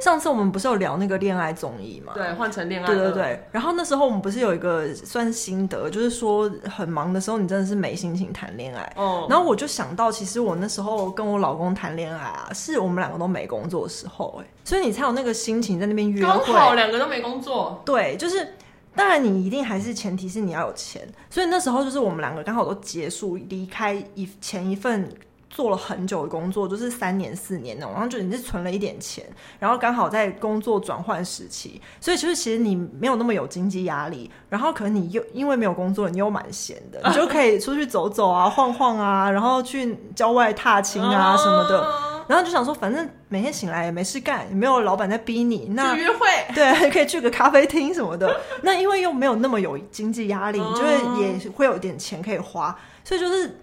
[0.00, 2.12] 上次我们不是有聊那个恋爱综艺吗？
[2.14, 2.86] 对，换成恋爱。
[2.86, 3.42] 对对对。
[3.50, 8.92] 然后那时候我们不是有一个算是心得，就是说很忙的时候，你真的是没心情谈恋爱。
[8.96, 9.26] 哦。
[9.28, 16.30] 然后我就想到，其实我那时候跟我老公谈恋爱啊，是我们两个都没工作的时候，哎，所以你才有那个心情在那边约会。
[16.30, 17.82] 刚好两个都没工作。
[17.84, 18.54] 对，就是
[18.94, 25.12] 当然你一定还是前提是你要有钱，所以那时候就是我们两个刚好都结束离开一前一份。
[25.50, 29.24] 做了很久的工作，就是三年四年那种，然后就你是存了一点钱，
[29.58, 41.80] 然后刚好在工作转换时期，所以就是其实你没有那么有经济压力，然后可能你又因为没有工作，你又蛮闲的，你就可以出去走走啊、晃晃啊，然后去郊外踏青啊什么的，
[42.28, 53.62] 然后就想说，反正每天醒来也没事干，也没有老板在逼你，那约会 对，可以去个咖啡厅什么的，那因为又没有那么有经济压力，你就会也会有一点钱可以花，所以就是。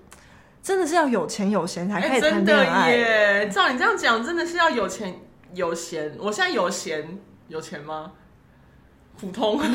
[0.66, 2.86] 真的是要有钱有闲才可以谈恋爱。
[2.86, 3.50] 欸、真的耶！
[3.50, 5.14] 照你这样讲，真的是要有钱
[5.54, 6.18] 有闲。
[6.18, 8.14] 我现在有闲有钱吗？
[9.16, 9.62] 普通。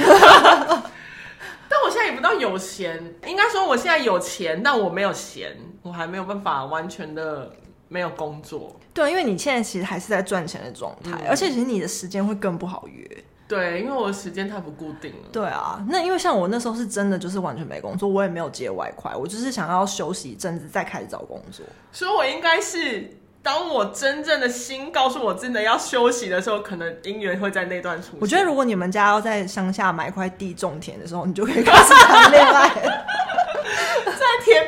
[1.68, 7.52] 但我现在也不到有闲，应该说我现在有钱，但我没有闲，我还没有办法完全的
[7.86, 8.74] 没有工作。
[8.92, 13.24] 对，因为你现在其实还是在赚钱的状态，嗯、而且其实你的时间会更不好约。
[13.50, 15.28] 对，因为我的时间太不固定了。
[15.32, 21.66] 对啊，那因为像我那时候是真的就是完全没工作，我也没有接外快，我就是想要休息一阵子再开始找工作。
[21.90, 23.10] 所以我应该是
[23.42, 28.18] 当我真正的心告诉我真的要休息的时候，可能姻缘会在那段出现。
[28.20, 33.06] 我觉得如果你们家要在乡下买块地种田的时候，你就可以开始谈恋爱。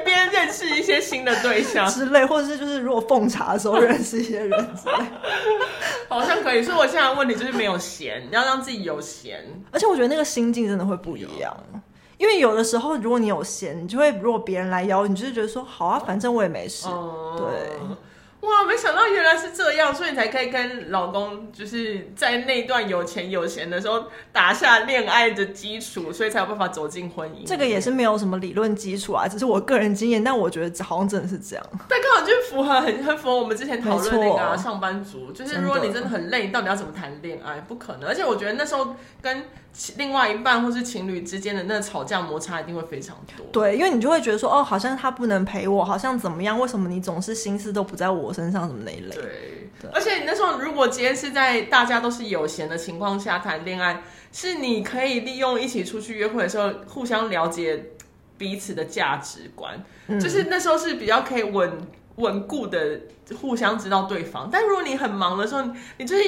[0.05, 5.05] 边认识一些新的对象之类，或者是就是如果奉茶的时候认识一些人之类，
[6.09, 6.63] 好像可以。
[6.63, 9.45] 所以我现在的问题就是没有闲，你要让自己有闲。
[9.71, 11.57] 而且我觉得那个心境真的会不一样，
[12.19, 17.47] 因为有的时候如果你有闲，你就会如果别人来邀你，就是觉得说好啊，反正我也没事，嗯、对。
[18.43, 27.47] 哇，没想到原来是这样，所以你才可以跟老公就是在那段有钱有闲的时候打下恋爱的基础，所以才有办法走进婚姻。
[27.47, 30.23] 这个也是没有什么理论基础啊，只是我个人经验。
[30.25, 31.65] 但我觉得好像真的是这样。
[31.89, 37.61] 但刚好就符合很很符合我们之前讨论那个、啊、上班族，就是如果你真的很累，你到底要怎么谈恋爱？
[37.61, 38.09] 不可能。
[38.09, 39.45] 而且我觉得那时候跟
[39.97, 43.47] 另外一半或是情侣之间的那个吵架摩擦一定会非常多。
[43.53, 46.59] 对，因为你就会觉得说，哦，好像他不能陪我，好像怎么样？
[46.59, 48.67] 为什么你总是心思都不在我身上？
[48.67, 49.15] 什么那一类？
[49.15, 57.91] 对，对，而且你那时候如果今天是在大家都是有闲的情况下谈恋爱，是你可以利用一起出去约会的时候，互相了解
[58.39, 61.79] 彼此的价值观，嗯、就是那时候是比较可以稳
[62.17, 63.01] 稳固的
[63.41, 64.49] 互相知道对方。
[64.51, 65.63] 但如果你很忙的时候，
[65.99, 66.23] 你就是。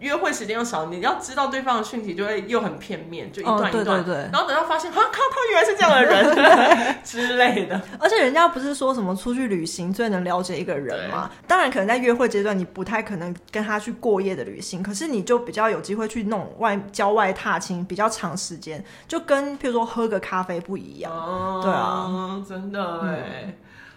[0.00, 6.26] 约会时间又少，你要知道对方的讯息就会又很片面，就一段一段，哦、对对对，然后等到发现，啊靠，他原来是这样的人
[7.04, 7.80] 之类的。
[8.00, 11.30] 而且人家不是说什么出去旅行最能了解一个人吗？
[11.46, 21.12] 当然，可能在约会阶段你不太可能跟他去过夜的旅行，可是你就比较有机会去那种外郊外踏青，比较长时间，就跟譬如说喝个咖啡不一样。
[21.12, 23.44] 哦、对啊，真的哎。
[23.46, 23.54] 嗯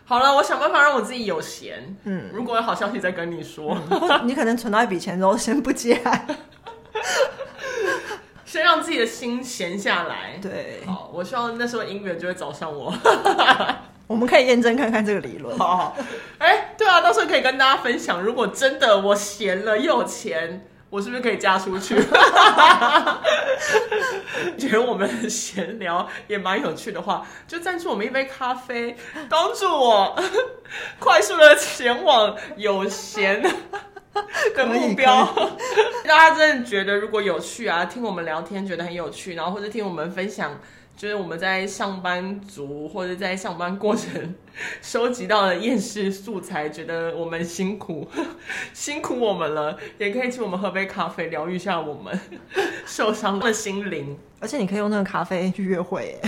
[0.10, 1.94] 好了，我想办法让我自己有闲。
[2.06, 3.78] 嗯，如果有好消息再跟你说。
[3.90, 6.02] 嗯、你可能存到一笔钱之后，先不接，
[8.58, 10.40] 先让自己的心闲下来。
[10.42, 12.92] 对，好，我希望那时候姻缘就会找上我。
[14.08, 15.56] 我们可以验证看看这个理论。
[15.60, 15.96] 好好，
[16.40, 20.68] 哎、欸，对啊，到时候可以跟大家分享，如果真的我闲了又有钱。
[20.90, 21.96] 我是不是可以嫁出去？
[24.58, 28.96] 觉得我们闲聊也蛮有趣的话，就赞助我们一杯咖啡，
[29.28, 30.18] 帮助我
[30.98, 33.44] 快速的前往有闲
[34.56, 35.26] 的目标。
[36.08, 40.60] 大家真的觉得如果有趣啊，听我们聊天觉得很有趣，然后或者听我们分享。
[40.96, 44.34] 就是我们在上班族或者在上班过程
[44.82, 48.10] 收集到的厌世素材，觉得我们辛苦，
[48.74, 52.20] 辛苦我们了，也可以请我们喝杯咖啡，疗愈一下我们
[52.88, 54.18] 受伤的心灵。
[54.40, 56.20] 而且你可以用那个咖啡去约会。